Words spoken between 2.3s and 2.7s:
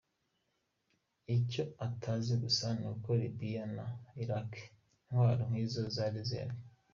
gusa